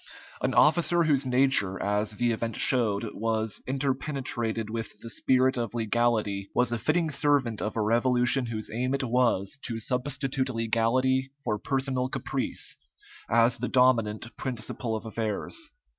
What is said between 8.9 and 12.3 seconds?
it was to substitute legality for personal